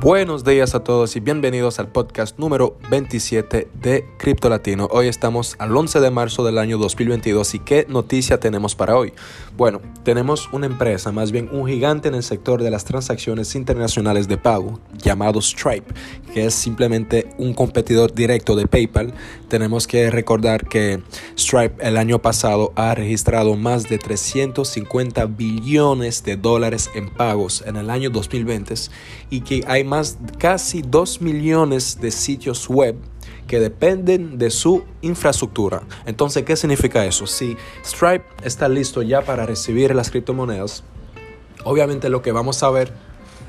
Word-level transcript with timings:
Buenos 0.00 0.44
días 0.44 0.76
a 0.76 0.84
todos 0.84 1.16
y 1.16 1.20
bienvenidos 1.20 1.80
al 1.80 1.88
podcast 1.88 2.38
número 2.38 2.76
27 2.88 3.68
de 3.82 4.06
Cripto 4.16 4.48
Latino. 4.48 4.86
Hoy 4.92 5.08
estamos 5.08 5.56
al 5.58 5.76
11 5.76 5.98
de 5.98 6.10
marzo 6.12 6.44
del 6.44 6.58
año 6.58 6.78
2022 6.78 7.54
y 7.54 7.58
¿qué 7.58 7.84
noticia 7.88 8.38
tenemos 8.38 8.76
para 8.76 8.96
hoy? 8.96 9.12
Bueno, 9.56 9.80
tenemos 10.04 10.48
una 10.52 10.66
empresa, 10.66 11.10
más 11.10 11.32
bien 11.32 11.48
un 11.50 11.66
gigante 11.66 12.06
en 12.06 12.14
el 12.14 12.22
sector 12.22 12.62
de 12.62 12.70
las 12.70 12.84
transacciones 12.84 13.56
internacionales 13.56 14.28
de 14.28 14.38
pago, 14.38 14.78
llamado 15.02 15.42
Stripe, 15.42 15.92
que 16.32 16.46
es 16.46 16.54
simplemente 16.54 17.30
un 17.36 17.52
competidor 17.52 18.14
directo 18.14 18.54
de 18.54 18.68
PayPal. 18.68 19.12
Tenemos 19.48 19.88
que 19.88 20.12
recordar 20.12 20.68
que 20.68 21.02
Stripe 21.36 21.84
el 21.84 21.96
año 21.96 22.20
pasado 22.20 22.72
ha 22.76 22.94
registrado 22.94 23.56
más 23.56 23.88
de 23.88 23.98
350 23.98 25.26
billones 25.26 26.22
de 26.22 26.36
dólares 26.36 26.88
en 26.94 27.10
pagos 27.10 27.64
en 27.66 27.74
el 27.74 27.90
año 27.90 28.10
2020 28.10 28.74
y 29.30 29.40
que 29.40 29.64
hay 29.66 29.87
más 29.88 30.18
casi 30.38 30.82
2 30.82 31.20
millones 31.20 32.00
de 32.00 32.10
sitios 32.10 32.68
web 32.68 32.96
que 33.46 33.58
dependen 33.58 34.38
de 34.38 34.50
su 34.50 34.84
infraestructura. 35.00 35.82
Entonces, 36.06 36.44
¿qué 36.44 36.54
significa 36.54 37.04
eso? 37.06 37.26
Si 37.26 37.56
Stripe 37.84 38.24
está 38.44 38.68
listo 38.68 39.02
ya 39.02 39.22
para 39.22 39.46
recibir 39.46 39.94
las 39.94 40.10
criptomonedas, 40.10 40.84
obviamente 41.64 42.10
lo 42.10 42.22
que 42.22 42.30
vamos 42.30 42.62
a 42.62 42.70
ver 42.70 42.92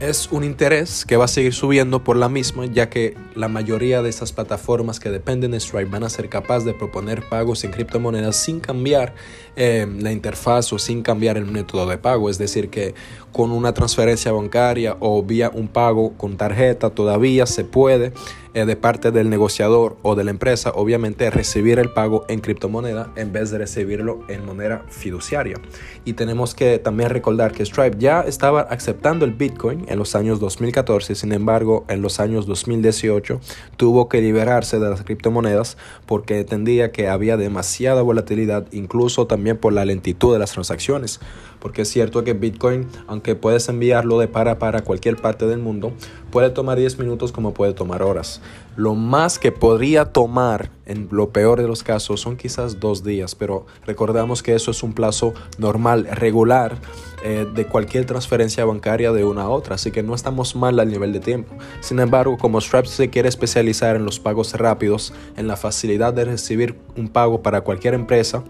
es 0.00 0.32
un 0.32 0.44
interés 0.44 1.04
que 1.04 1.18
va 1.18 1.26
a 1.26 1.28
seguir 1.28 1.52
subiendo 1.52 2.02
por 2.02 2.16
la 2.16 2.30
misma, 2.30 2.64
ya 2.64 2.88
que 2.88 3.14
la 3.34 3.48
mayoría 3.48 4.00
de 4.00 4.08
esas 4.08 4.32
plataformas 4.32 4.98
que 4.98 5.10
dependen 5.10 5.50
de 5.50 5.60
Stripe 5.60 5.90
van 5.90 6.04
a 6.04 6.08
ser 6.08 6.30
capaces 6.30 6.64
de 6.64 6.72
proponer 6.72 7.28
pagos 7.28 7.64
en 7.64 7.70
criptomonedas 7.70 8.34
sin 8.36 8.60
cambiar 8.60 9.14
eh, 9.56 9.86
la 10.00 10.10
interfaz 10.10 10.72
o 10.72 10.78
sin 10.78 11.02
cambiar 11.02 11.36
el 11.36 11.44
método 11.44 11.86
de 11.86 11.98
pago. 11.98 12.30
Es 12.30 12.38
decir, 12.38 12.70
que 12.70 12.94
con 13.30 13.52
una 13.52 13.74
transferencia 13.74 14.32
bancaria 14.32 14.96
o 15.00 15.22
vía 15.22 15.50
un 15.52 15.68
pago 15.68 16.14
con 16.16 16.38
tarjeta 16.38 16.90
todavía 16.90 17.44
se 17.44 17.64
puede 17.64 18.14
eh, 18.54 18.64
de 18.64 18.76
parte 18.76 19.10
del 19.10 19.30
negociador 19.30 19.96
o 20.02 20.14
de 20.14 20.24
la 20.24 20.30
empresa, 20.30 20.72
obviamente, 20.74 21.30
recibir 21.30 21.78
el 21.78 21.90
pago 21.90 22.24
en 22.28 22.40
criptomoneda 22.40 23.12
en 23.16 23.32
vez 23.32 23.50
de 23.50 23.58
recibirlo 23.58 24.20
en 24.28 24.44
moneda 24.44 24.84
fiduciaria. 24.88 25.56
Y 26.04 26.14
tenemos 26.14 26.54
que 26.54 26.78
también 26.78 27.10
recordar 27.10 27.52
que 27.52 27.64
Stripe 27.64 27.98
ya 27.98 28.22
estaba 28.22 28.62
aceptando 28.62 29.24
el 29.24 29.32
Bitcoin 29.32 29.84
en 29.88 29.98
los 29.98 30.14
años 30.14 30.40
2014, 30.40 31.14
sin 31.14 31.32
embargo, 31.32 31.84
en 31.88 32.02
los 32.02 32.20
años 32.20 32.46
2018 32.46 33.40
tuvo 33.76 34.08
que 34.08 34.20
liberarse 34.20 34.78
de 34.78 34.90
las 34.90 35.02
criptomonedas 35.02 35.76
porque 36.06 36.40
entendía 36.40 36.92
que 36.92 37.08
había 37.08 37.36
demasiada 37.36 38.02
volatilidad, 38.02 38.66
incluso 38.72 39.26
también 39.26 39.56
por 39.56 39.72
la 39.72 39.84
lentitud 39.84 40.32
de 40.32 40.38
las 40.38 40.52
transacciones. 40.52 41.20
Porque 41.60 41.82
es 41.82 41.88
cierto 41.88 42.24
que 42.24 42.32
Bitcoin, 42.32 42.86
aunque 43.06 43.34
puedes 43.34 43.68
enviarlo 43.68 44.18
de 44.18 44.28
para 44.28 44.58
para 44.58 44.82
cualquier 44.82 45.16
parte 45.16 45.46
del 45.46 45.58
mundo, 45.58 45.92
puede 46.30 46.50
tomar 46.50 46.78
10 46.78 46.98
minutos 46.98 47.32
como 47.32 47.52
puede 47.52 47.72
tomar 47.72 48.02
horas. 48.02 48.40
Lo 48.76 48.94
más 48.94 49.38
que 49.38 49.52
podría 49.52 50.06
tomar, 50.06 50.70
en 50.86 51.08
lo 51.10 51.30
peor 51.30 51.60
de 51.60 51.68
los 51.68 51.82
casos, 51.82 52.20
son 52.20 52.36
quizás 52.36 52.80
dos 52.80 53.04
días, 53.04 53.34
pero 53.34 53.66
recordamos 53.84 54.42
que 54.42 54.54
eso 54.54 54.70
es 54.70 54.82
un 54.82 54.92
plazo 54.92 55.34
normal, 55.58 56.08
regular, 56.12 56.78
eh, 57.22 57.46
de 57.54 57.66
cualquier 57.66 58.06
transferencia 58.06 58.64
bancaria 58.64 59.12
de 59.12 59.24
una 59.24 59.42
a 59.42 59.48
otra, 59.50 59.74
así 59.74 59.90
que 59.90 60.02
no 60.02 60.14
estamos 60.14 60.56
mal 60.56 60.80
al 60.80 60.88
nivel 60.88 61.12
de 61.12 61.20
tiempo. 61.20 61.54
Sin 61.80 61.98
embargo, 61.98 62.38
como 62.38 62.60
Stripe 62.60 62.88
se 62.88 63.10
quiere 63.10 63.28
especializar 63.28 63.96
en 63.96 64.06
los 64.06 64.18
pagos 64.18 64.54
rápidos, 64.54 65.12
en 65.36 65.46
la 65.46 65.56
facilidad 65.56 66.14
de 66.14 66.24
recibir 66.24 66.76
un 66.96 67.08
pago 67.08 67.42
para 67.42 67.60
cualquier 67.60 67.92
empresa, 67.94 68.42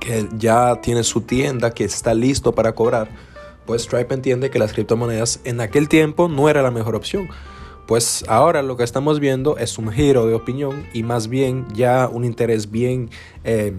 que 0.00 0.26
ya 0.38 0.80
tiene 0.80 1.02
su 1.04 1.22
tienda, 1.22 1.72
que 1.72 1.84
está 1.84 2.14
listo 2.14 2.54
para 2.54 2.74
cobrar, 2.74 3.08
pues 3.66 3.82
Stripe 3.82 4.14
entiende 4.14 4.50
que 4.50 4.58
las 4.58 4.72
criptomonedas 4.72 5.40
en 5.44 5.60
aquel 5.60 5.88
tiempo 5.88 6.28
no 6.28 6.48
era 6.48 6.62
la 6.62 6.70
mejor 6.70 6.94
opción. 6.94 7.28
Pues 7.86 8.24
ahora 8.28 8.62
lo 8.62 8.76
que 8.76 8.84
estamos 8.84 9.20
viendo 9.20 9.58
es 9.58 9.78
un 9.78 9.92
giro 9.92 10.26
de 10.26 10.34
opinión 10.34 10.86
y 10.94 11.02
más 11.02 11.28
bien 11.28 11.66
ya 11.74 12.08
un 12.10 12.24
interés 12.24 12.70
bien 12.70 13.10
eh, 13.44 13.74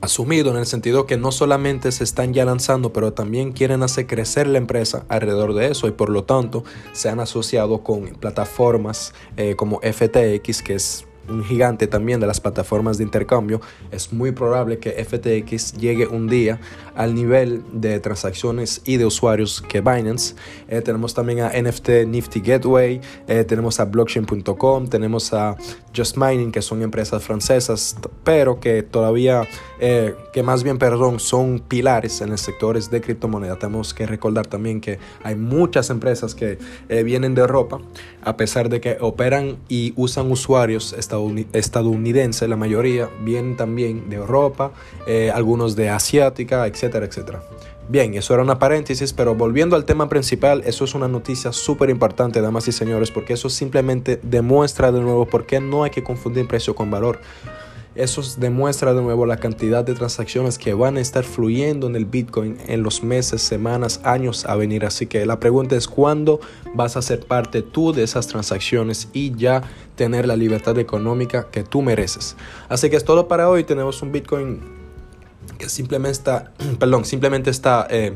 asumido 0.00 0.50
en 0.50 0.56
el 0.56 0.66
sentido 0.66 1.06
que 1.06 1.16
no 1.16 1.32
solamente 1.32 1.92
se 1.92 2.04
están 2.04 2.32
ya 2.32 2.44
lanzando, 2.44 2.92
pero 2.92 3.12
también 3.12 3.52
quieren 3.52 3.82
hacer 3.82 4.06
crecer 4.06 4.46
la 4.46 4.58
empresa 4.58 5.04
alrededor 5.08 5.54
de 5.54 5.70
eso 5.70 5.88
y 5.88 5.92
por 5.92 6.08
lo 6.08 6.24
tanto 6.24 6.64
se 6.92 7.08
han 7.08 7.20
asociado 7.20 7.82
con 7.82 8.06
plataformas 8.14 9.12
eh, 9.36 9.54
como 9.56 9.80
FTX, 9.80 10.62
que 10.62 10.74
es 10.74 11.07
un 11.28 11.44
gigante 11.44 11.86
también 11.86 12.20
de 12.20 12.26
las 12.26 12.40
plataformas 12.40 12.98
de 12.98 13.04
intercambio, 13.04 13.60
es 13.90 14.12
muy 14.12 14.32
probable 14.32 14.78
que 14.78 14.90
FTX 15.04 15.74
llegue 15.74 16.06
un 16.06 16.28
día 16.28 16.60
al 16.94 17.14
nivel 17.14 17.62
de 17.72 18.00
transacciones 18.00 18.80
y 18.84 18.96
de 18.96 19.06
usuarios 19.06 19.62
que 19.62 19.80
Binance. 19.80 20.34
Eh, 20.68 20.80
tenemos 20.80 21.14
también 21.14 21.40
a 21.40 21.50
NFT 21.50 22.06
Nifty 22.06 22.40
Gateway, 22.40 23.00
eh, 23.26 23.44
tenemos 23.44 23.78
a 23.80 23.84
blockchain.com, 23.84 24.88
tenemos 24.88 25.32
a 25.32 25.56
Just 25.96 26.16
Mining, 26.16 26.50
que 26.50 26.62
son 26.62 26.82
empresas 26.82 27.22
francesas, 27.22 27.96
pero 28.24 28.60
que 28.60 28.82
todavía, 28.82 29.48
eh, 29.80 30.14
que 30.32 30.42
más 30.42 30.62
bien, 30.62 30.78
perdón, 30.78 31.20
son 31.20 31.60
pilares 31.60 32.20
en 32.20 32.30
el 32.30 32.38
sector 32.38 32.68
de 32.68 33.00
criptomoneda. 33.00 33.58
Tenemos 33.58 33.94
que 33.94 34.06
recordar 34.06 34.46
también 34.46 34.80
que 34.80 34.98
hay 35.22 35.36
muchas 35.36 35.88
empresas 35.90 36.34
que 36.34 36.58
vienen 37.04 37.34
de 37.34 37.40
Europa, 37.40 37.80
a 38.22 38.36
pesar 38.36 38.68
de 38.68 38.80
que 38.80 38.98
operan 39.00 39.56
y 39.68 39.94
usan 39.96 40.30
usuarios 40.30 40.92
estadounidenses 40.92 41.17
estadounidense, 41.52 42.48
la 42.48 42.56
mayoría 42.56 43.08
vienen 43.20 43.56
también 43.56 44.08
de 44.10 44.16
Europa, 44.16 44.72
eh, 45.06 45.30
algunos 45.34 45.76
de 45.76 45.90
asiática, 45.90 46.66
etcétera, 46.66 47.06
etcétera. 47.06 47.42
Bien, 47.90 48.12
eso 48.12 48.34
era 48.34 48.42
una 48.42 48.58
paréntesis, 48.58 49.14
pero 49.14 49.34
volviendo 49.34 49.74
al 49.74 49.86
tema 49.86 50.10
principal, 50.10 50.62
eso 50.66 50.84
es 50.84 50.94
una 50.94 51.08
noticia 51.08 51.52
súper 51.52 51.88
importante, 51.88 52.42
damas 52.42 52.68
y 52.68 52.72
señores, 52.72 53.10
porque 53.10 53.32
eso 53.32 53.48
simplemente 53.48 54.20
demuestra 54.22 54.92
de 54.92 55.00
nuevo 55.00 55.24
por 55.24 55.46
qué 55.46 55.58
no 55.58 55.84
hay 55.84 55.90
que 55.90 56.02
confundir 56.02 56.46
precio 56.46 56.74
con 56.74 56.90
valor. 56.90 57.20
Eso 57.98 58.22
demuestra 58.36 58.94
de 58.94 59.02
nuevo 59.02 59.26
la 59.26 59.38
cantidad 59.38 59.84
de 59.84 59.92
transacciones 59.94 60.56
que 60.56 60.72
van 60.72 60.96
a 60.96 61.00
estar 61.00 61.24
fluyendo 61.24 61.88
en 61.88 61.96
el 61.96 62.04
Bitcoin 62.04 62.56
en 62.68 62.84
los 62.84 63.02
meses, 63.02 63.42
semanas, 63.42 64.00
años 64.04 64.44
a 64.46 64.54
venir. 64.54 64.84
Así 64.84 65.06
que 65.06 65.26
la 65.26 65.40
pregunta 65.40 65.74
es 65.74 65.88
cuándo 65.88 66.38
vas 66.74 66.96
a 66.96 67.02
ser 67.02 67.26
parte 67.26 67.60
tú 67.62 67.92
de 67.92 68.04
esas 68.04 68.28
transacciones 68.28 69.08
y 69.12 69.34
ya 69.34 69.62
tener 69.96 70.28
la 70.28 70.36
libertad 70.36 70.78
económica 70.78 71.48
que 71.50 71.64
tú 71.64 71.82
mereces. 71.82 72.36
Así 72.68 72.88
que 72.88 72.94
es 72.94 73.04
todo 73.04 73.26
para 73.26 73.50
hoy. 73.50 73.64
Tenemos 73.64 74.00
un 74.00 74.12
Bitcoin 74.12 74.60
que 75.58 75.68
simplemente 75.68 76.12
está, 76.12 76.52
perdón, 76.78 77.04
simplemente 77.04 77.50
está 77.50 77.88
eh, 77.90 78.14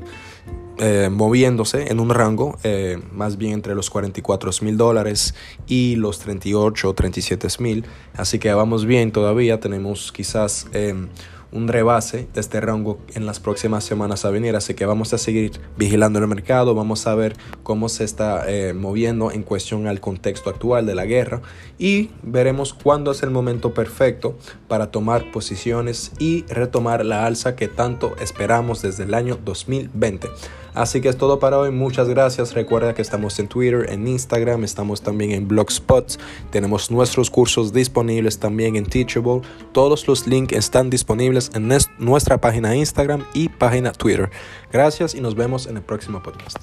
eh, 0.78 1.10
moviéndose 1.10 1.93
en 1.93 2.00
un 2.00 2.10
rango 2.10 2.56
eh, 2.65 2.99
más 3.12 3.37
bien 3.37 3.53
entre 3.53 3.75
los 3.75 3.91
44 3.91 4.50
mil 4.62 4.77
dólares 4.77 5.34
y 5.66 5.97
los 5.97 6.19
38 6.21 6.88
o 6.88 6.94
37 6.94 7.49
mil. 7.59 7.84
Así 8.16 8.38
que 8.38 8.53
vamos 8.55 8.87
bien 8.87 9.12
todavía, 9.12 9.60
tenemos 9.60 10.12
quizás 10.12 10.66
em, 10.72 11.09
un 11.53 11.69
rebase 11.69 12.27
de 12.33 12.41
este 12.41 12.60
rango 12.60 12.99
en 13.15 13.27
las 13.27 13.38
próximas 13.38 13.84
semanas 13.84 14.25
a 14.25 14.31
venir. 14.31 14.56
Así 14.56 14.75
que 14.75 14.87
vamos 14.87 15.12
a 15.12 15.19
seguir 15.19 15.60
vigilando 15.77 16.19
el 16.19 16.27
mercado, 16.27 16.75
vamos 16.75 17.06
a 17.06 17.15
ver 17.15 17.37
cómo 17.62 17.89
se 17.89 18.04
está 18.04 18.44
eh, 18.49 18.72
moviendo 18.72 19.31
en 19.31 19.43
cuestión 19.43 19.87
al 19.87 20.00
contexto 20.00 20.50
actual 20.50 20.87
de 20.87 20.94
la 20.94 21.04
guerra 21.04 21.43
y 21.78 22.10
veremos 22.22 22.72
cuándo 22.72 23.12
es 23.12 23.22
el 23.22 23.31
momento 23.31 23.75
perfecto 23.75 24.37
para 24.69 24.91
tomar 24.91 25.31
posiciones 25.31 26.12
y 26.19 26.44
retomar 26.47 27.04
la 27.04 27.27
alza 27.27 27.54
que 27.54 27.69
tanto 27.69 28.16
esperamos 28.19 28.83
desde 28.83 29.04
el 29.04 29.15
año 29.15 29.39
2020. 29.44 30.28
Así 30.75 31.00
que 31.00 31.09
es 31.09 31.16
todo 31.16 31.38
para 31.38 31.59
hoy. 31.59 31.71
Muchas 31.71 32.09
gracias. 32.09 32.55
Recuerda 32.55 32.94
que 32.94 33.03
estamos 33.03 33.38
en 33.38 33.49
Twitter, 33.49 33.87
en 33.91 34.06
Instagram, 34.09 34.65
estamos 34.65 35.03
también 35.03 35.33
en 35.33 35.49
Blogspot. 35.49 36.19
Tenemos 36.50 36.91
nuestros 36.91 37.31
cursos 37.31 37.72
disponibles 37.72 38.38
también 38.38 38.77
en 38.77 38.87
Teachable. 38.87 39.43
Todos 39.72 40.06
los 40.09 40.27
links 40.27 40.56
están 40.56 40.91
disponibles 40.91 41.50
en 41.55 41.71
nuestra 41.99 42.41
página 42.41 42.75
Instagram 42.75 43.25
y 43.34 43.48
página 43.48 43.92
Twitter. 43.92 44.30
Gracias 44.72 45.15
y 45.15 45.21
nos 45.21 45.34
vemos 45.34 45.66
en 45.66 45.77
el 45.77 45.83
próximo 45.83 46.22
podcast. 46.22 46.59